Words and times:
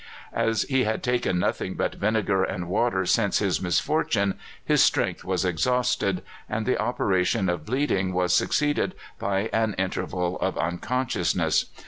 As 0.33 0.63
he 0.63 0.83
had 0.85 1.03
taken 1.03 1.37
nothing 1.37 1.75
but 1.75 1.93
vinegar 1.93 2.43
and 2.43 2.67
water 2.67 3.05
since 3.05 3.37
his 3.37 3.61
misfortune, 3.61 4.33
his 4.65 4.81
strength 4.83 5.23
was 5.23 5.45
exhausted, 5.45 6.23
and 6.49 6.65
the 6.65 6.81
operation 6.81 7.47
of 7.49 7.67
bleeding 7.67 8.11
was 8.11 8.33
succeeded 8.33 8.95
by 9.19 9.41
an 9.53 9.75
interval 9.75 10.39
of 10.39 10.57
unconsciousness. 10.57 11.65